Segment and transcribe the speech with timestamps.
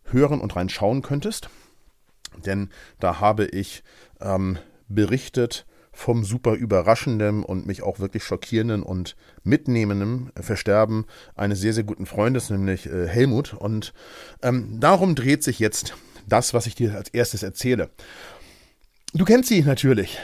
[0.07, 1.49] hören und reinschauen könntest.
[2.45, 3.85] Denn da habe ich
[4.21, 11.73] ähm, berichtet vom super überraschenden und mich auch wirklich schockierenden und mitnehmenden Versterben eines sehr,
[11.73, 13.55] sehr guten Freundes, nämlich äh, Helmut.
[13.55, 13.93] Und
[14.43, 15.95] ähm, darum dreht sich jetzt
[16.29, 17.91] das, was ich dir als erstes erzähle.
[19.15, 20.19] Du kennst sie natürlich.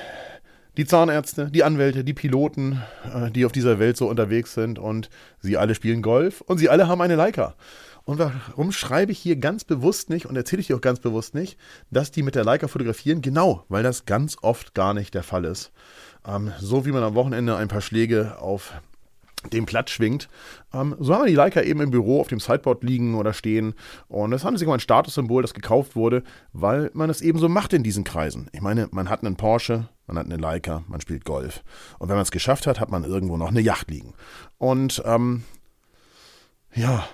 [0.76, 2.82] Die Zahnärzte, die Anwälte, die Piloten,
[3.14, 5.08] äh, die auf dieser Welt so unterwegs sind und
[5.40, 7.54] sie alle spielen Golf und sie alle haben eine Leica.
[8.04, 11.34] Und warum schreibe ich hier ganz bewusst nicht und erzähle ich dir auch ganz bewusst
[11.34, 11.58] nicht,
[11.90, 13.22] dass die mit der Leica fotografieren?
[13.22, 15.72] Genau, weil das ganz oft gar nicht der Fall ist.
[16.26, 18.74] Ähm, so wie man am Wochenende ein paar Schläge auf
[19.52, 20.28] dem Platz schwingt.
[20.72, 23.74] Ähm, so haben wir die Leica eben im Büro auf dem Sideboard liegen oder stehen.
[24.08, 27.48] Und das handelt sich um ein Statussymbol, das gekauft wurde, weil man es eben so
[27.48, 28.48] macht in diesen Kreisen.
[28.52, 31.62] Ich meine, man hat einen Porsche, man hat eine Leica, man spielt Golf.
[31.98, 34.14] Und wenn man es geschafft hat, hat man irgendwo noch eine Yacht liegen.
[34.58, 35.44] Und ähm,
[36.74, 37.06] ja,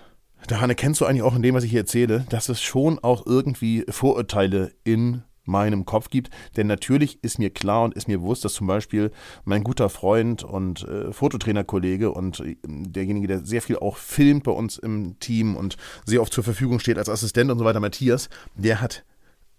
[0.46, 3.26] daran erkennst du eigentlich auch in dem, was ich hier erzähle, dass es schon auch
[3.26, 6.30] irgendwie Vorurteile in meinem Kopf gibt.
[6.56, 9.10] Denn natürlich ist mir klar und ist mir bewusst, dass zum Beispiel
[9.44, 14.52] mein guter Freund und äh, Fototrainerkollege und äh, derjenige, der sehr viel auch filmt bei
[14.52, 18.28] uns im Team und sehr oft zur Verfügung steht als Assistent und so weiter, Matthias,
[18.54, 19.04] der hat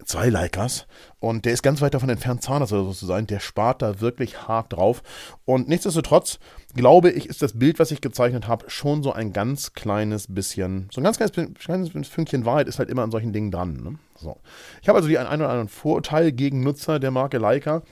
[0.06, 0.88] zwei Leicas
[1.20, 3.28] und der ist ganz weit davon entfernt, Zahnarzt oder so zu sein.
[3.28, 5.04] Der spart da wirklich hart drauf.
[5.46, 6.40] Und nichtsdestotrotz
[6.74, 10.90] glaube ich, ist das Bild, was ich gezeichnet habe, schon so ein ganz kleines bisschen,
[10.92, 13.74] so ein ganz kleines, kleines Fünkchen Wahrheit ist halt immer an solchen Dingen dran.
[13.76, 13.96] Ne?
[14.16, 14.38] So.
[14.82, 17.84] Ich habe also die ein oder anderen Vorurteil gegen Nutzer der Marke Leica.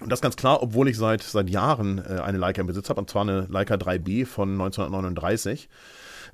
[0.00, 3.00] Und das ganz klar, obwohl ich seit, seit Jahren äh, eine Leica im Besitz habe,
[3.00, 5.68] und zwar eine Leica 3B von 1939.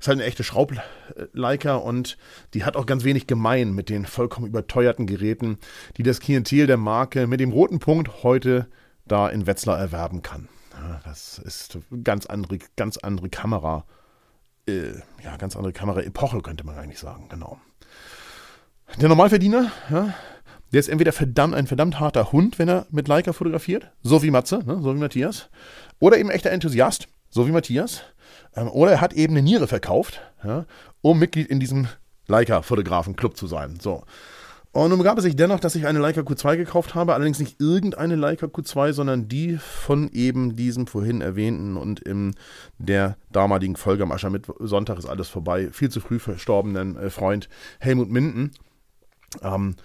[0.01, 2.17] Ist halt eine echte Schraubleica und
[2.55, 5.59] die hat auch ganz wenig gemein mit den vollkommen überteuerten Geräten,
[5.95, 8.65] die das Klientel der Marke mit dem roten Punkt heute
[9.05, 10.49] da in Wetzlar erwerben kann.
[11.05, 13.85] Das ist ganz andere, ganz andere Kamera,
[14.67, 17.59] äh, ja, ganz andere Kamera-Epoche, könnte man eigentlich sagen, genau.
[18.99, 20.15] Der Normalverdiener, ja,
[20.73, 24.31] der ist entweder verdammt, ein verdammt harter Hund, wenn er mit Leica fotografiert, so wie
[24.31, 25.51] Matze, ne, so wie Matthias,
[25.99, 28.01] oder eben echter Enthusiast, so wie Matthias,
[28.55, 30.65] oder er hat eben eine Niere verkauft, ja,
[31.01, 31.87] um Mitglied in diesem
[32.27, 33.79] Leica-Fotografen-Club zu sein.
[33.81, 34.03] So.
[34.73, 37.59] Und nun begab es sich dennoch, dass ich eine Leica Q2 gekauft habe, allerdings nicht
[37.59, 42.35] irgendeine Leica Q2, sondern die von eben diesem vorhin erwähnten und in
[42.77, 48.09] der damaligen Folge am Aschermittwoch ist alles vorbei, viel zu früh verstorbenen äh, Freund Helmut
[48.09, 48.51] Minden.
[49.41, 49.75] Ähm,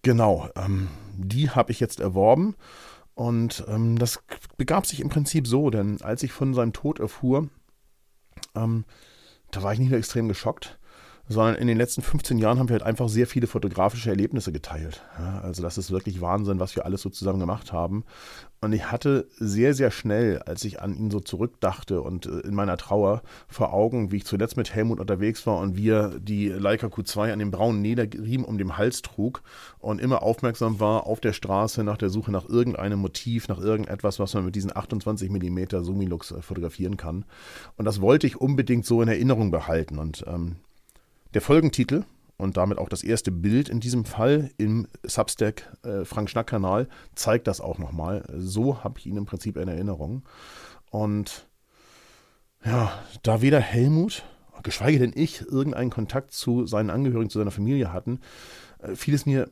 [0.00, 0.88] genau, ähm,
[1.18, 2.56] die habe ich jetzt erworben
[3.14, 4.20] und ähm, das
[4.56, 7.50] begab sich im Prinzip so, denn als ich von seinem Tod erfuhr,
[8.54, 8.84] ähm,
[9.50, 10.78] da war ich nicht nur extrem geschockt,
[11.30, 15.00] sondern in den letzten 15 Jahren haben wir halt einfach sehr viele fotografische Erlebnisse geteilt.
[15.16, 18.04] Ja, also das ist wirklich Wahnsinn, was wir alles so zusammen gemacht haben.
[18.60, 22.54] Und ich hatte sehr, sehr schnell, als ich an ihn so zurückdachte und äh, in
[22.56, 26.48] meiner Trauer vor Augen, wie ich zuletzt mit Helmut unterwegs war und wie er die
[26.48, 29.42] Leica Q2 an dem braunen Lederriemen um dem Hals trug
[29.78, 34.18] und immer aufmerksam war auf der Straße nach der Suche nach irgendeinem Motiv, nach irgendetwas,
[34.18, 37.24] was man mit diesen 28 mm Sumilux äh, fotografieren kann.
[37.76, 39.98] Und das wollte ich unbedingt so in Erinnerung behalten.
[39.98, 40.56] Und ähm,
[41.34, 42.04] der Folgentitel
[42.36, 46.88] und damit auch das erste Bild in diesem Fall im Substack äh, Frank Schnack Kanal
[47.14, 48.24] zeigt das auch nochmal.
[48.36, 50.22] So habe ich ihn im Prinzip in Erinnerung.
[50.90, 51.46] Und
[52.64, 52.92] ja,
[53.22, 54.24] da weder Helmut,
[54.62, 58.20] geschweige denn ich, irgendeinen Kontakt zu seinen Angehörigen, zu seiner Familie hatten,
[58.78, 59.50] äh, fiel es mir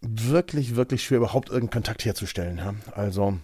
[0.00, 2.56] wirklich, wirklich schwer, überhaupt irgendeinen Kontakt herzustellen.
[2.56, 2.74] Ja?
[2.92, 3.38] Also,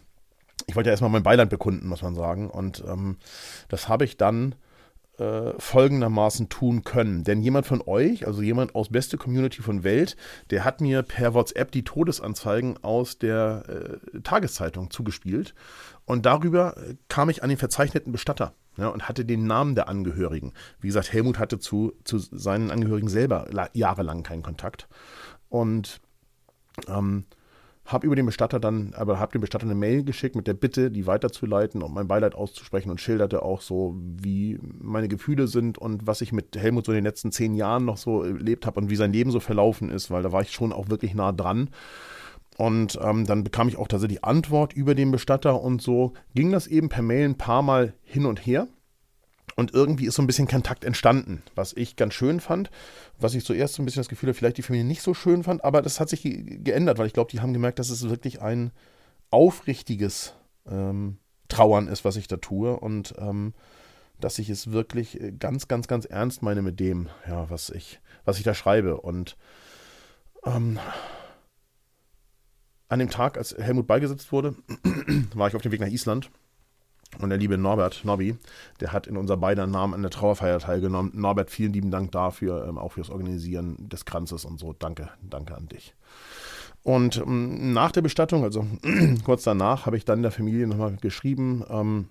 [0.66, 2.50] ich wollte ja erstmal mein Beiland bekunden, muss man sagen.
[2.50, 3.18] Und ähm,
[3.68, 4.54] das habe ich dann
[5.18, 7.24] äh, folgendermaßen tun können.
[7.24, 10.16] Denn jemand von euch, also jemand aus beste Community von Welt,
[10.50, 13.62] der hat mir per WhatsApp die Todesanzeigen aus der
[14.14, 15.54] äh, Tageszeitung zugespielt.
[16.04, 19.88] Und darüber äh, kam ich an den verzeichneten Bestatter ja, und hatte den Namen der
[19.88, 20.52] Angehörigen.
[20.80, 24.88] Wie gesagt, Helmut hatte zu, zu seinen Angehörigen selber jahrelang keinen Kontakt.
[25.48, 26.00] Und
[26.88, 27.24] ähm,
[27.86, 30.90] habe über den Bestatter dann, aber habe dem Bestatter eine Mail geschickt mit der Bitte,
[30.90, 36.06] die weiterzuleiten und mein Beileid auszusprechen und schilderte auch so, wie meine Gefühle sind und
[36.06, 38.90] was ich mit Helmut so in den letzten zehn Jahren noch so erlebt habe und
[38.90, 41.70] wie sein Leben so verlaufen ist, weil da war ich schon auch wirklich nah dran.
[42.56, 46.66] Und ähm, dann bekam ich auch tatsächlich Antwort über den Bestatter und so ging das
[46.66, 48.66] eben per Mail ein paar Mal hin und her.
[49.56, 52.70] Und irgendwie ist so ein bisschen Kontakt entstanden, was ich ganz schön fand.
[53.18, 55.42] Was ich zuerst so ein bisschen das Gefühl habe, vielleicht die Familie nicht so schön
[55.44, 58.42] fand, aber das hat sich geändert, weil ich glaube, die haben gemerkt, dass es wirklich
[58.42, 58.70] ein
[59.30, 60.34] aufrichtiges
[60.70, 61.16] ähm,
[61.48, 62.78] Trauern ist, was ich da tue.
[62.78, 63.54] Und ähm,
[64.20, 68.38] dass ich es wirklich ganz, ganz, ganz ernst meine mit dem, ja, was ich, was
[68.38, 69.00] ich da schreibe.
[69.00, 69.36] Und
[70.44, 70.78] ähm,
[72.88, 74.54] an dem Tag, als Helmut beigesetzt wurde,
[75.34, 76.30] war ich auf dem Weg nach Island.
[77.20, 78.36] Und der liebe Norbert, Nobby,
[78.80, 81.12] der hat in unser beider Namen an der Trauerfeier teilgenommen.
[81.14, 84.72] Norbert, vielen lieben Dank dafür, ähm, auch fürs Organisieren des Kranzes und so.
[84.72, 85.94] Danke, danke an dich.
[86.82, 88.66] Und ähm, nach der Bestattung, also
[89.24, 92.08] kurz danach, habe ich dann der Familie nochmal geschrieben, ähm,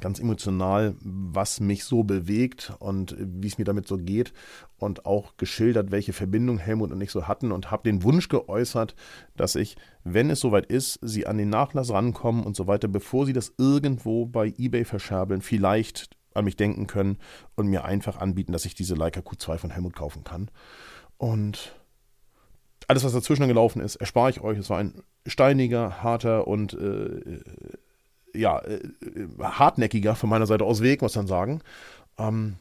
[0.00, 4.32] ganz emotional, was mich so bewegt und wie es mir damit so geht
[4.78, 8.94] und auch geschildert, welche Verbindung Helmut und ich so hatten und habe den Wunsch geäußert,
[9.36, 13.26] dass ich, wenn es soweit ist, sie an den Nachlass rankommen und so weiter, bevor
[13.26, 17.18] sie das irgendwo bei eBay verscherbeln, vielleicht an mich denken können
[17.54, 20.50] und mir einfach anbieten, dass ich diese Leica Q2 von Helmut kaufen kann.
[21.16, 21.74] Und
[22.88, 24.58] alles, was dazwischen gelaufen ist, erspare ich euch.
[24.58, 27.40] Es war ein steiniger, harter und äh,
[28.36, 28.80] ja, äh,
[29.40, 31.62] hartnäckiger von meiner Seite aus Weg, muss man sagen.
[32.18, 32.56] Ähm,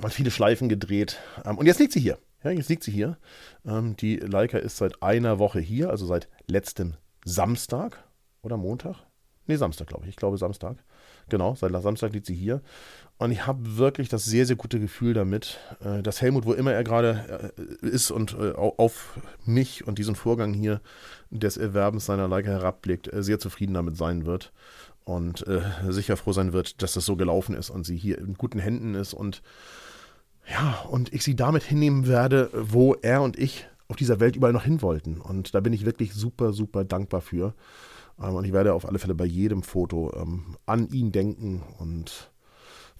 [0.00, 1.18] man viele Schleifen gedreht.
[1.44, 2.18] Ähm, und jetzt liegt sie hier.
[2.42, 3.18] Ja, jetzt liegt sie hier.
[3.66, 6.94] Ähm, die Leica ist seit einer Woche hier, also seit letztem
[7.24, 8.02] Samstag
[8.42, 8.96] oder Montag.
[9.46, 10.10] Nee, Samstag, glaube ich.
[10.10, 10.76] Ich glaube Samstag.
[11.28, 12.62] Genau, seit Samstag liegt sie hier.
[13.18, 16.72] Und ich habe wirklich das sehr, sehr gute Gefühl damit, äh, dass Helmut, wo immer
[16.72, 20.80] er gerade äh, ist und äh, auf mich und diesen Vorgang hier
[21.30, 24.52] des Erwerbens seiner Leica herabblickt, sehr zufrieden damit sein wird
[25.04, 28.34] und äh, sicher froh sein wird, dass das so gelaufen ist und sie hier in
[28.34, 29.42] guten Händen ist und
[30.48, 34.52] ja, und ich sie damit hinnehmen werde, wo er und ich auf dieser Welt überall
[34.52, 35.20] noch hin wollten.
[35.20, 37.54] Und da bin ich wirklich super, super dankbar für.
[38.20, 42.29] Ähm, und ich werde auf alle Fälle bei jedem Foto ähm, an ihn denken und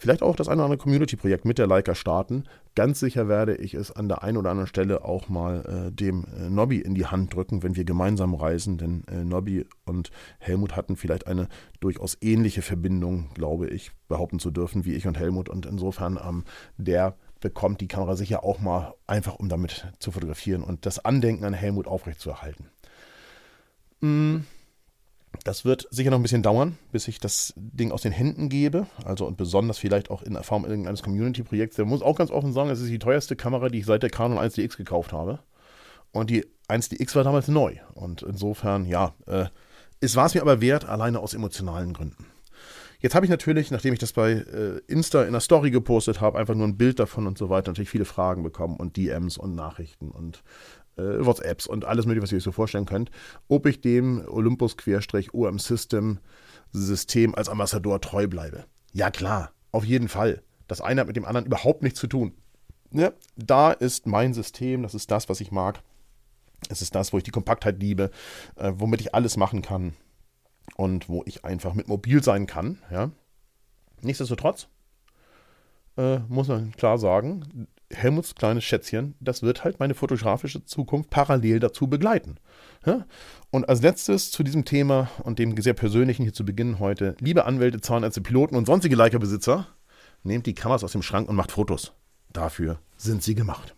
[0.00, 2.44] vielleicht auch das eine oder andere Community-Projekt mit der Leica starten.
[2.74, 6.24] Ganz sicher werde ich es an der einen oder anderen Stelle auch mal äh, dem
[6.34, 10.74] äh, Nobby in die Hand drücken, wenn wir gemeinsam reisen, denn äh, Nobby und Helmut
[10.74, 11.48] hatten vielleicht eine
[11.80, 15.50] durchaus ähnliche Verbindung, glaube ich, behaupten zu dürfen, wie ich und Helmut.
[15.50, 16.44] Und insofern, ähm,
[16.78, 21.44] der bekommt die Kamera sicher auch mal einfach, um damit zu fotografieren und das Andenken
[21.44, 22.70] an Helmut aufrechtzuerhalten.
[24.00, 24.38] Mm.
[25.44, 28.86] Das wird sicher noch ein bisschen dauern, bis ich das Ding aus den Händen gebe.
[29.04, 31.76] Also und besonders vielleicht auch in Form irgendeines Community-Projekts.
[31.76, 34.10] Der muss auch ganz offen sagen, es ist die teuerste Kamera, die ich seit der
[34.10, 35.40] Canon 1DX gekauft habe.
[36.12, 37.76] Und die 1DX war damals neu.
[37.94, 39.46] Und insofern, ja, äh,
[40.00, 42.26] es war es mir aber wert, alleine aus emotionalen Gründen.
[43.00, 46.38] Jetzt habe ich natürlich, nachdem ich das bei äh, Insta in der Story gepostet habe,
[46.38, 49.54] einfach nur ein Bild davon und so weiter, natürlich viele Fragen bekommen und DMs und
[49.54, 50.42] Nachrichten und
[51.24, 53.10] WhatsApps und alles mögliche, was ihr euch so vorstellen könnt,
[53.48, 56.18] ob ich dem Olympus-OM System
[56.72, 58.64] System als Ambassador treu bleibe.
[58.92, 60.42] Ja klar, auf jeden Fall.
[60.68, 62.32] Das eine hat mit dem anderen überhaupt nichts zu tun.
[62.92, 65.82] Ja, da ist mein System, das ist das, was ich mag.
[66.68, 68.10] Es ist das, wo ich die Kompaktheit liebe,
[68.56, 69.94] äh, womit ich alles machen kann
[70.76, 72.78] und wo ich einfach mit mobil sein kann.
[72.90, 73.10] Ja.
[74.02, 74.68] Nichtsdestotrotz
[75.96, 81.60] äh, muss man klar sagen, Helmuts kleines Schätzchen, das wird halt meine fotografische Zukunft parallel
[81.60, 82.36] dazu begleiten.
[82.86, 83.06] Ja?
[83.50, 87.44] Und als letztes zu diesem Thema und dem sehr persönlichen hier zu Beginn heute, liebe
[87.44, 89.66] Anwälte, Zahnärzte, Piloten und sonstige Leica-Besitzer,
[90.22, 91.92] nehmt die Kameras aus dem Schrank und macht Fotos.
[92.32, 93.74] Dafür sind sie gemacht.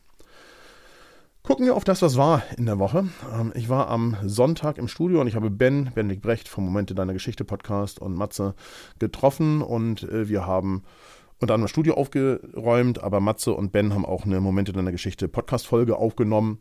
[1.43, 3.09] Gucken wir auf das, was war in der Woche.
[3.35, 6.95] Ähm, ich war am Sonntag im Studio und ich habe Ben, Benedikt Brecht vom Momente
[6.95, 8.55] deiner Geschichte Podcast und Matze
[9.01, 10.85] getroffen und äh, wir haben
[11.43, 15.97] unter anderem Studio aufgeräumt, aber Matze und Ben haben auch eine Momente deiner Geschichte Podcast-Folge
[15.97, 16.61] aufgenommen.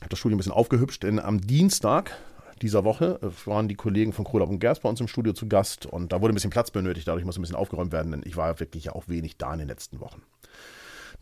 [0.00, 2.16] Hat das Studio ein bisschen aufgehübscht, denn am Dienstag
[2.62, 5.48] dieser Woche äh, waren die Kollegen von Kohlab und Gerst bei uns im Studio zu
[5.48, 8.22] Gast und da wurde ein bisschen Platz benötigt, dadurch muss ein bisschen aufgeräumt werden, denn
[8.24, 10.22] ich war wirklich ja auch wenig da in den letzten Wochen.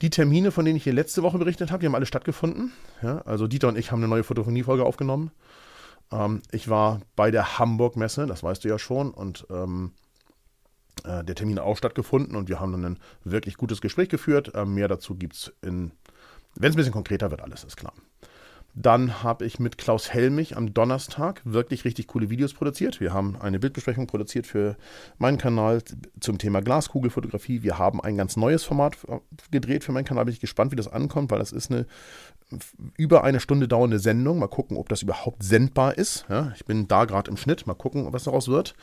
[0.03, 2.73] Die Termine, von denen ich hier letzte Woche berichtet habe, die haben alle stattgefunden.
[3.03, 5.31] Ja, also Dieter und ich haben eine neue Fotophonie-Folge aufgenommen.
[6.11, 9.93] Ähm, ich war bei der Hamburg-Messe, das weißt du ja schon, und ähm,
[11.05, 14.55] äh, der Termin auch stattgefunden und wir haben dann ein wirklich gutes Gespräch geführt.
[14.55, 15.93] Äh, mehr dazu gibt es in,
[16.55, 17.93] wenn es ein bisschen konkreter wird, alles ist klar.
[18.75, 23.01] Dann habe ich mit Klaus Helmich am Donnerstag wirklich richtig coole Videos produziert.
[23.01, 24.77] Wir haben eine Bildbesprechung produziert für
[25.19, 25.83] meinen Kanal
[26.21, 27.63] zum Thema Glaskugelfotografie.
[27.63, 28.97] Wir haben ein ganz neues Format
[29.51, 30.25] gedreht für meinen Kanal.
[30.25, 31.87] Bin ich gespannt, wie das ankommt, weil das ist eine
[32.97, 34.39] über eine Stunde dauernde Sendung.
[34.39, 36.25] Mal gucken, ob das überhaupt sendbar ist.
[36.31, 37.67] Ja, ich bin da gerade im Schnitt.
[37.67, 38.75] Mal gucken, was daraus wird.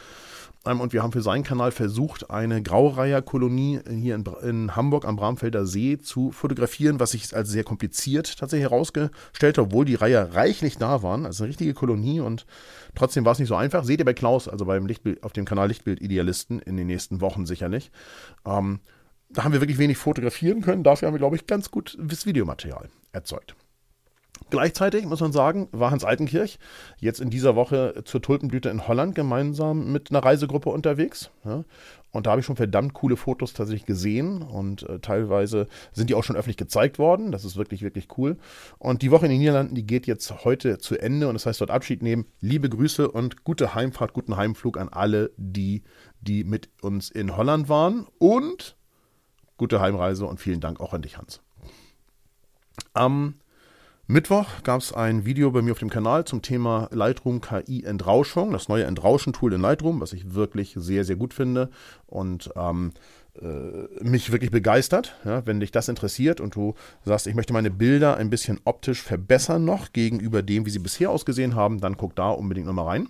[0.66, 5.16] Ähm, und wir haben für seinen Kanal versucht, eine Graureiherkolonie hier in, in, Hamburg am
[5.16, 10.34] Bramfelder See zu fotografieren, was sich als sehr kompliziert tatsächlich herausgestellt hat, obwohl die Reihe
[10.34, 11.26] reichlich da waren.
[11.26, 12.46] Also eine richtige Kolonie und
[12.96, 13.84] trotzdem war es nicht so einfach.
[13.84, 17.22] Seht ihr bei Klaus, also beim Lichtbild, auf dem Kanal Lichtbild Idealisten in den nächsten
[17.22, 17.92] Wochen sicherlich.
[18.46, 18.80] Ähm,
[19.30, 20.84] da haben wir wirklich wenig fotografieren können.
[20.84, 23.56] Dafür haben wir, glaube ich, ganz gut Videomaterial erzeugt.
[24.50, 26.60] Gleichzeitig muss man sagen, war Hans Altenkirch
[27.00, 31.30] jetzt in dieser Woche zur Tulpenblüte in Holland gemeinsam mit einer Reisegruppe unterwegs.
[31.46, 31.64] Ja.
[32.12, 36.16] Und da habe ich schon verdammt coole Fotos tatsächlich gesehen und äh, teilweise sind die
[36.16, 37.32] auch schon öffentlich gezeigt worden.
[37.32, 38.38] Das ist wirklich, wirklich cool.
[38.80, 41.62] Und die Woche in den Niederlanden, die geht jetzt heute zu Ende und das heißt
[41.62, 42.26] dort Abschied nehmen.
[42.42, 45.84] Liebe Grüße und gute Heimfahrt, guten Heimflug an alle, die,
[46.22, 48.76] die mit uns in Holland waren und
[49.58, 51.42] gute Heimreise und vielen Dank auch an dich, Hans.
[52.94, 53.36] Am
[54.12, 58.52] Mittwoch gab es ein Video bei mir auf dem Kanal zum Thema Lightroom KI Entrauschung,
[58.54, 61.70] das neue Entrauschen-Tool in Lightroom, was ich wirklich sehr, sehr gut finde
[62.08, 62.92] und ähm,
[63.40, 65.16] äh, mich wirklich begeistert.
[65.26, 66.74] Ja, wenn dich das interessiert und du
[67.06, 71.12] sagst, ich möchte meine Bilder ein bisschen optisch verbessern noch gegenüber dem, wie sie bisher
[71.12, 73.10] ausgesehen haben, dann guck da unbedingt nochmal rein.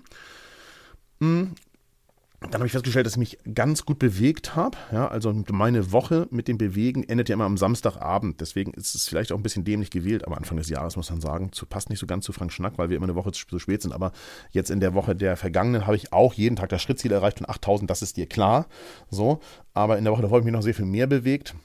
[2.41, 4.77] Dann habe ich festgestellt, dass ich mich ganz gut bewegt habe.
[4.93, 8.39] Ja, also meine Woche mit dem Bewegen endet ja immer am Samstagabend.
[8.39, 11.19] Deswegen ist es vielleicht auch ein bisschen dämlich gewählt, aber Anfang des Jahres muss man
[11.19, 13.59] sagen, zu, passt nicht so ganz zu Frank Schnack, weil wir immer eine Woche zu
[13.59, 13.91] spät sind.
[13.91, 14.13] Aber
[14.51, 17.49] jetzt in der Woche der vergangenen habe ich auch jeden Tag das Schrittziel erreicht von
[17.49, 18.67] 8000, das ist dir klar.
[19.09, 19.41] So,
[19.73, 21.55] aber in der Woche davor habe ich mich noch sehr viel mehr bewegt.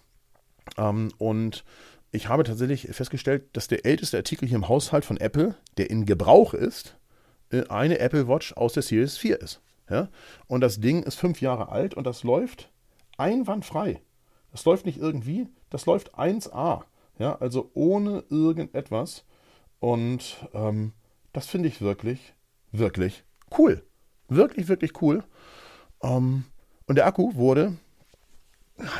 [0.76, 1.64] Ähm, und
[2.10, 6.04] ich habe tatsächlich festgestellt, dass der älteste Artikel hier im Haushalt von Apple, der in
[6.04, 6.96] Gebrauch ist,
[7.50, 9.60] äh, eine Apple Watch aus der Series 4 ist.
[9.88, 10.08] Ja?
[10.46, 12.70] Und das Ding ist fünf Jahre alt und das läuft
[13.16, 14.02] einwandfrei.
[14.50, 16.84] Das läuft nicht irgendwie, das läuft 1A.
[17.18, 17.36] Ja?
[17.36, 19.24] Also ohne irgendetwas.
[19.80, 20.92] Und ähm,
[21.32, 22.34] das finde ich wirklich,
[22.72, 23.24] wirklich
[23.58, 23.84] cool.
[24.28, 25.22] Wirklich, wirklich cool.
[26.02, 26.44] Ähm,
[26.86, 27.76] und der Akku wurde,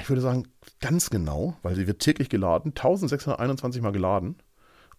[0.00, 0.48] ich würde sagen,
[0.80, 4.36] ganz genau, weil sie wird täglich geladen, 1621 Mal geladen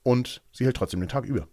[0.03, 1.47] und sie hält trotzdem den Tag über.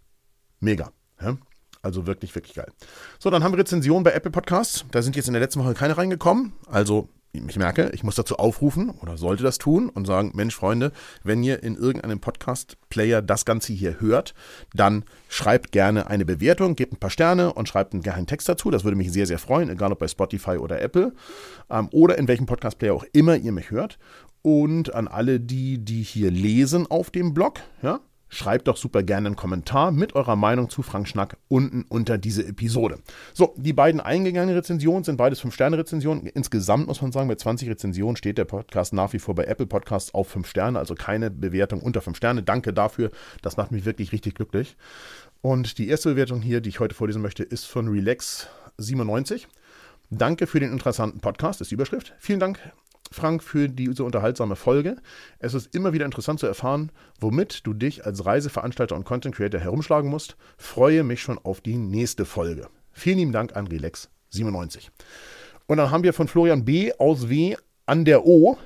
[0.59, 0.91] Mega.
[1.21, 1.37] Ja?
[1.83, 2.71] Also wirklich, wirklich geil.
[3.19, 4.85] So, dann haben wir Rezensionen bei Apple Podcasts.
[4.91, 6.53] Da sind jetzt in der letzten Woche keine reingekommen.
[6.67, 10.91] Also ich merke, ich muss dazu aufrufen oder sollte das tun und sagen, Mensch, Freunde,
[11.23, 14.33] wenn ihr in irgendeinem Podcast-Player das Ganze hier hört,
[14.73, 18.69] dann schreibt gerne eine Bewertung, gebt ein paar Sterne und schreibt einen geheimen Text dazu.
[18.69, 21.13] Das würde mich sehr, sehr freuen, egal ob bei Spotify oder Apple
[21.69, 23.97] ähm, oder in welchem Podcast-Player auch immer ihr mich hört.
[24.43, 27.99] Und an alle die, die hier lesen auf dem Blog, ja,
[28.33, 32.45] schreibt doch super gerne einen Kommentar mit eurer Meinung zu Frank Schnack unten unter diese
[32.45, 32.99] Episode.
[33.33, 36.25] So, die beiden eingegangenen Rezensionen sind beides 5-Sterne-Rezensionen.
[36.27, 39.67] Insgesamt muss man sagen, bei 20 Rezensionen steht der Podcast nach wie vor bei Apple
[39.67, 42.43] Podcasts auf 5 Sterne, also keine Bewertung unter 5 Sterne.
[42.43, 43.11] Danke dafür,
[43.41, 44.75] das macht mich wirklich richtig glücklich.
[45.41, 49.47] Und die erste Bewertung hier, die ich heute vorlesen möchte, ist von Relax97.
[50.09, 52.13] Danke für den interessanten Podcast, ist die Überschrift.
[52.19, 52.59] Vielen Dank
[53.11, 54.97] Frank, für diese unterhaltsame Folge.
[55.39, 59.59] Es ist immer wieder interessant zu erfahren, womit du dich als Reiseveranstalter und Content Creator
[59.59, 60.35] herumschlagen musst.
[60.57, 62.67] Freue mich schon auf die nächste Folge.
[62.91, 64.89] Vielen lieben Dank an Relax97.
[65.67, 66.91] Und dann haben wir von Florian B.
[66.97, 67.55] aus W.
[67.85, 68.57] an der O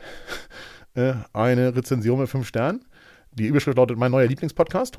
[0.93, 2.85] äh, eine Rezension mit 5 Sternen.
[3.31, 4.97] Die Überschrift lautet Mein neuer Lieblingspodcast.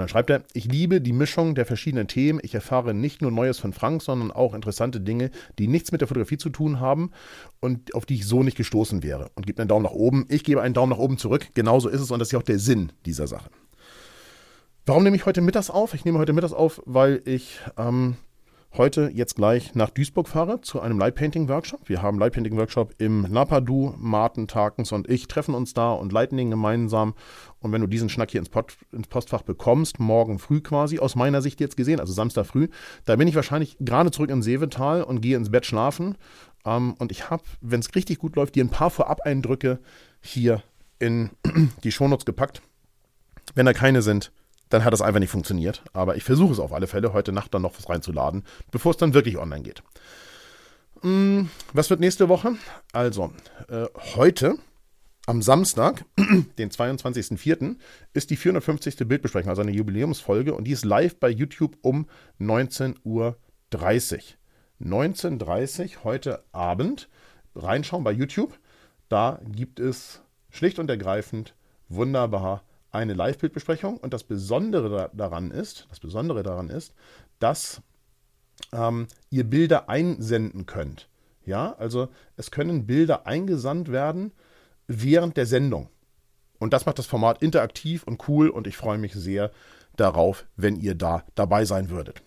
[0.00, 2.40] Dann schreibt er, ich liebe die Mischung der verschiedenen Themen.
[2.42, 6.08] Ich erfahre nicht nur Neues von Frank, sondern auch interessante Dinge, die nichts mit der
[6.08, 7.10] Fotografie zu tun haben
[7.60, 9.30] und auf die ich so nicht gestoßen wäre.
[9.34, 10.26] Und gibt einen Daumen nach oben.
[10.28, 11.48] Ich gebe einen Daumen nach oben zurück.
[11.54, 13.50] Genauso ist es und das ist ja auch der Sinn dieser Sache.
[14.86, 15.94] Warum nehme ich heute mittags auf?
[15.94, 18.16] Ich nehme heute mittags auf, weil ich ähm,
[18.76, 21.88] heute jetzt gleich nach Duisburg fahre zu einem Light Painting Workshop.
[21.88, 23.94] Wir haben Light Painting Workshop im Napadu.
[23.98, 27.14] Martin Tarkens und ich treffen uns da und leiten den gemeinsam.
[27.58, 31.16] Und wenn du diesen Schnack hier ins, Pod, ins, Postfach bekommst, morgen früh quasi, aus
[31.16, 32.68] meiner Sicht jetzt gesehen, also Samstag früh,
[33.04, 36.16] da bin ich wahrscheinlich gerade zurück in Seevetal und gehe ins Bett schlafen.
[36.64, 39.80] Ähm, und ich habe, wenn es richtig gut läuft, dir ein paar Vorab-Eindrücke
[40.20, 40.62] hier
[40.98, 41.30] in
[41.84, 42.62] die Shownotes gepackt.
[43.54, 44.32] Wenn da keine sind,
[44.70, 45.82] dann hat das einfach nicht funktioniert.
[45.92, 48.96] Aber ich versuche es auf alle Fälle, heute Nacht dann noch was reinzuladen, bevor es
[48.96, 49.82] dann wirklich online geht.
[51.02, 52.54] Hm, was wird nächste Woche?
[52.92, 53.32] Also,
[53.68, 53.86] äh,
[54.16, 54.56] heute,
[55.26, 56.04] am Samstag,
[56.58, 57.76] den 22.04.,
[58.12, 58.96] ist die 450.
[59.08, 62.06] Bildbesprechung, also eine Jubiläumsfolge, und die ist live bei YouTube um
[62.40, 63.36] 19.30 Uhr.
[64.82, 67.08] 19.30 Uhr heute Abend.
[67.54, 68.58] Reinschauen bei YouTube.
[69.08, 71.54] Da gibt es schlicht und ergreifend
[71.88, 76.94] wunderbar eine Live-Bildbesprechung und das Besondere daran ist, das Besondere daran ist,
[77.38, 77.82] dass
[78.72, 81.08] ähm, ihr Bilder einsenden könnt.
[81.44, 84.32] Ja, also es können Bilder eingesandt werden
[84.86, 85.88] während der Sendung.
[86.58, 89.50] Und das macht das Format interaktiv und cool und ich freue mich sehr
[89.96, 92.22] darauf, wenn ihr da dabei sein würdet.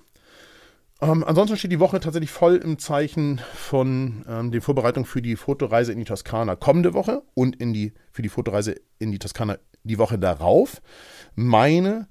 [1.02, 5.36] Ähm, ansonsten steht die Woche tatsächlich voll im Zeichen von ähm, den Vorbereitungen für die
[5.36, 9.58] Fotoreise in die Toskana kommende Woche und in die, für die Fotoreise in die Toskana
[9.84, 10.82] die Woche darauf.
[11.36, 12.08] Meine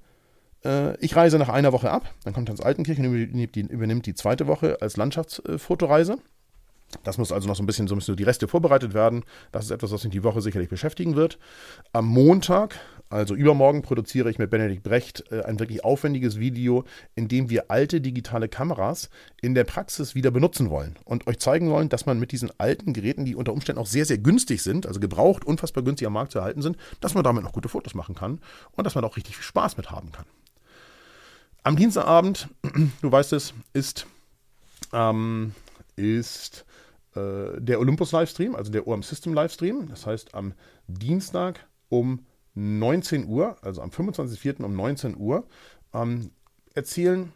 [0.63, 4.05] Äh, ich reise nach einer Woche ab, dann kommt Hans Altenkirchen und übernimmt die, übernimmt
[4.05, 6.17] die zweite Woche als Landschaftsfotoreise.
[7.03, 9.23] Das muss also noch so ein bisschen, so müssen die Reste vorbereitet werden.
[9.51, 11.39] Das ist etwas, was mich die Woche sicherlich beschäftigen wird.
[11.91, 12.79] Am Montag,
[13.13, 17.69] also übermorgen, produziere ich mit Benedikt Brecht äh, ein wirklich aufwendiges Video, in dem wir
[17.69, 22.19] alte digitale Kameras in der Praxis wieder benutzen wollen und euch zeigen wollen, dass man
[22.19, 25.83] mit diesen alten Geräten, die unter Umständen auch sehr, sehr günstig sind, also gebraucht, unfassbar
[25.83, 28.39] günstig am Markt zu erhalten sind, dass man damit noch gute Fotos machen kann
[28.71, 30.25] und dass man auch richtig viel Spaß mit haben kann.
[31.61, 32.49] Am Dienstagabend,
[33.01, 34.07] du weißt es, ist,
[34.91, 35.53] ähm,
[35.95, 36.65] ist
[37.15, 39.87] äh, der Olympus-Livestream, also der OM System Livestream.
[39.87, 40.53] Das heißt, am
[40.87, 44.63] Dienstag um 19 Uhr, also am 25.04.
[44.63, 45.47] um 19 Uhr,
[45.93, 46.31] ähm,
[46.73, 47.31] erzählen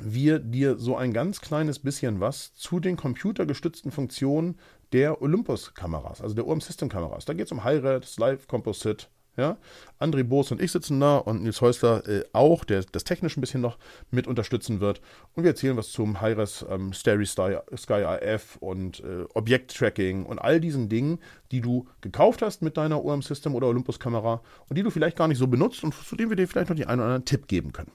[0.00, 4.58] wir dir so ein ganz kleines bisschen was zu den computergestützten Funktionen
[4.92, 7.24] der Olympus-Kameras, also der OM System-Kameras.
[7.24, 9.06] Da geht es um Hi-Res, Live Composite,
[9.36, 9.56] ja?
[9.98, 13.40] André Boos und ich sitzen da und Nils Häusler äh, auch, der das technisch ein
[13.40, 13.78] bisschen noch
[14.10, 15.00] mit unterstützen wird.
[15.34, 20.38] Und wir erzählen was zum Hi-Res ähm, Starry Sky, Sky AF und äh, Objekt-Tracking und
[20.38, 21.18] all diesen Dingen,
[21.50, 25.28] die du gekauft hast mit deiner OM System oder Olympus-Kamera und die du vielleicht gar
[25.28, 27.48] nicht so benutzt und zu denen wir dir vielleicht noch die einen oder anderen Tipp
[27.48, 27.92] geben können.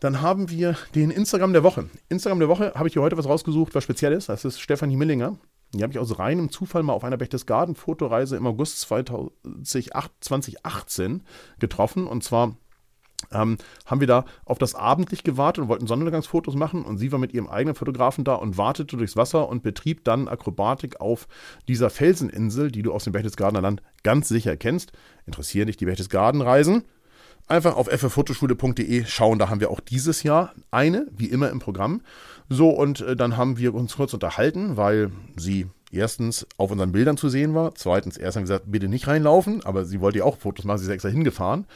[0.00, 1.90] Dann haben wir den Instagram der Woche.
[2.08, 4.28] Instagram der Woche habe ich hier heute was rausgesucht, was speziell ist.
[4.28, 5.36] Das ist Stefanie Millinger.
[5.74, 11.22] Die habe ich aus reinem Zufall mal auf einer Berchtesgaden-Fotoreise im August 2018
[11.58, 12.06] getroffen.
[12.06, 12.56] Und zwar
[13.32, 16.84] ähm, haben wir da auf das Abendlicht gewartet und wollten Sonnenuntergangsfotos machen.
[16.84, 20.28] Und sie war mit ihrem eigenen Fotografen da und wartete durchs Wasser und betrieb dann
[20.28, 21.28] Akrobatik auf
[21.66, 24.92] dieser Felseninsel, die du aus dem Berchtesgadener Land ganz sicher kennst.
[25.26, 26.84] Interessieren dich die Berchtesgaden-Reisen?
[27.48, 32.02] Einfach auf fffotoschule.de schauen, da haben wir auch dieses Jahr eine, wie immer im Programm.
[32.50, 37.16] So, und äh, dann haben wir uns kurz unterhalten, weil sie erstens auf unseren Bildern
[37.16, 37.74] zu sehen war.
[37.74, 40.78] Zweitens, erst haben wir gesagt, bitte nicht reinlaufen, aber sie wollte ja auch Fotos machen,
[40.78, 41.66] sie ist extra hingefahren.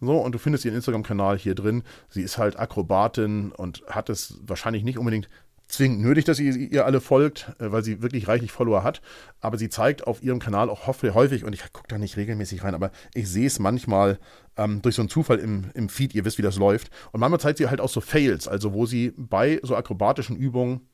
[0.00, 1.84] So, und du findest ihren Instagram-Kanal hier drin.
[2.08, 5.28] Sie ist halt Akrobatin und hat es wahrscheinlich nicht unbedingt
[5.70, 9.00] zwingend nötig, dass ihr ihr alle folgt, äh, weil sie wirklich reichlich Follower hat.
[9.40, 12.74] Aber sie zeigt auf ihrem Kanal auch häufig, und ich gucke da nicht regelmäßig rein,
[12.74, 14.18] aber ich sehe es manchmal
[14.56, 16.90] ähm, durch so einen Zufall im, im Feed, ihr wisst, wie das läuft.
[17.12, 20.88] Und manchmal zeigt sie halt auch so Fails, also wo sie bei so akrobatischen Übungen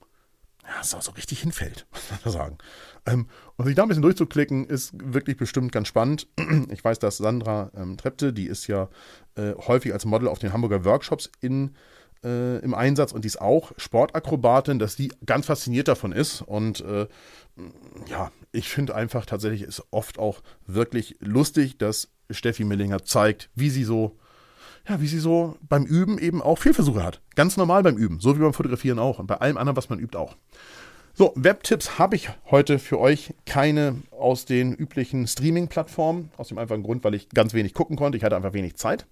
[0.69, 2.59] ja, so, so richtig hinfällt, muss man sagen.
[3.07, 6.29] Ähm, und sich da ein bisschen durchzuklicken, ist wirklich bestimmt ganz spannend.
[6.71, 8.89] Ich weiß, dass Sandra ähm, Trepte, die ist ja
[9.37, 11.77] äh, häufig als Model auf den Hamburger Workshops in
[12.25, 16.43] äh, im Einsatz und die ist auch Sportakrobatin, dass die ganz fasziniert davon ist.
[16.43, 17.07] Und äh,
[18.09, 23.71] ja, ich finde einfach tatsächlich ist oft auch wirklich lustig, dass Steffi Millinger zeigt, wie
[23.71, 24.17] sie so,
[24.89, 27.21] ja, wie sie so beim Üben eben auch Fehlversuche hat.
[27.35, 29.99] Ganz normal beim Üben, so wie beim Fotografieren auch und bei allem anderen, was man
[29.99, 30.37] übt auch.
[31.19, 36.83] So, Webtipps habe ich heute für euch keine aus den üblichen Streaming-Plattformen, aus dem einfachen
[36.83, 38.19] Grund, weil ich ganz wenig gucken konnte.
[38.19, 39.07] Ich hatte einfach wenig Zeit.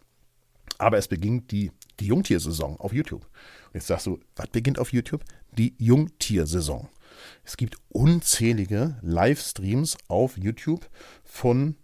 [0.77, 3.23] Aber es beginnt die die Jungtiersaison auf YouTube.
[3.23, 5.25] Und jetzt sagst du, was beginnt auf YouTube?
[5.57, 6.89] Die Jungtiersaison.
[7.45, 10.89] Es gibt unzählige Livestreams auf YouTube
[11.23, 11.77] von,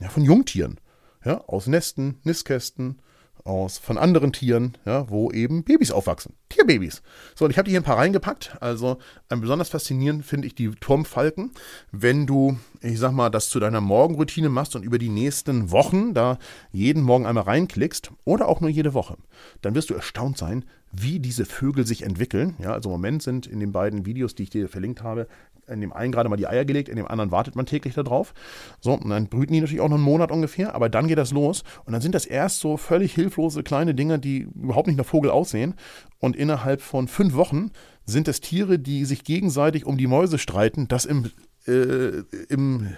[0.00, 0.78] ja, von Jungtieren.
[1.24, 3.02] Ja, aus Nesten, Nistkästen,
[3.44, 6.34] aus von anderen Tieren, ja, wo eben Babys aufwachsen.
[6.48, 7.02] Tierbabys.
[7.34, 8.56] So, und ich habe hier ein paar reingepackt.
[8.60, 8.98] Also
[9.30, 11.52] ähm, besonders faszinierend finde ich die Turmfalken.
[11.92, 16.14] Wenn du, ich sag mal, das zu deiner Morgenroutine machst und über die nächsten Wochen
[16.14, 16.38] da
[16.72, 19.16] jeden Morgen einmal reinklickst oder auch nur jede Woche,
[19.62, 22.56] dann wirst du erstaunt sein, wie diese Vögel sich entwickeln.
[22.58, 25.28] Ja, also im Moment sind in den beiden Videos, die ich dir verlinkt habe,
[25.70, 28.34] in dem einen gerade mal die Eier gelegt, in dem anderen wartet man täglich darauf.
[28.80, 31.32] So, und dann brüten die natürlich auch noch einen Monat ungefähr, aber dann geht das
[31.32, 35.06] los und dann sind das erst so völlig hilflose kleine Dinge, die überhaupt nicht nach
[35.06, 35.74] Vogel aussehen.
[36.18, 37.70] Und innerhalb von fünf Wochen
[38.04, 41.30] sind es Tiere, die sich gegenseitig um die Mäuse streiten, das im,
[41.66, 42.88] äh, im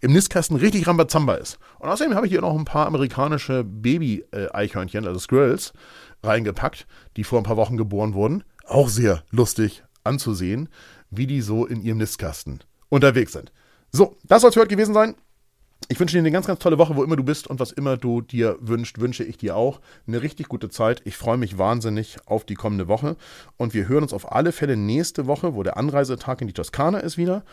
[0.00, 1.58] im Nistkasten richtig Rambazamba ist.
[1.78, 5.72] Und außerdem habe ich hier noch ein paar amerikanische Baby-Eichhörnchen, also Squirrels,
[6.22, 8.44] reingepackt, die vor ein paar Wochen geboren wurden.
[8.66, 10.68] Auch sehr lustig anzusehen
[11.16, 13.52] wie die so in ihrem Nistkasten unterwegs sind.
[13.92, 15.14] So, das soll es für heute gewesen sein.
[15.88, 17.96] Ich wünsche dir eine ganz, ganz tolle Woche, wo immer du bist und was immer
[17.96, 19.80] du dir wünschst, wünsche ich dir auch.
[20.06, 21.02] Eine richtig gute Zeit.
[21.04, 23.16] Ich freue mich wahnsinnig auf die kommende Woche.
[23.56, 26.98] Und wir hören uns auf alle Fälle nächste Woche, wo der Anreisetag in die Toskana
[26.98, 27.44] ist wieder.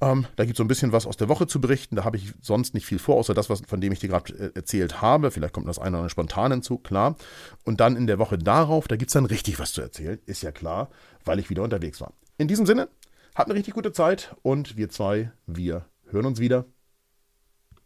[0.00, 1.96] Ähm, da gibt es so ein bisschen was aus der Woche zu berichten.
[1.96, 4.32] Da habe ich sonst nicht viel vor, außer das, was, von dem ich dir gerade
[4.34, 5.30] äh, erzählt habe.
[5.30, 7.16] Vielleicht kommt das eine oder andere spontan hinzu, klar.
[7.64, 10.18] Und dann in der Woche darauf, da gibt es dann richtig was zu erzählen.
[10.26, 10.90] Ist ja klar,
[11.24, 12.12] weil ich wieder unterwegs war.
[12.36, 12.88] In diesem Sinne,
[13.36, 16.64] habt eine richtig gute Zeit und wir zwei, wir hören uns wieder.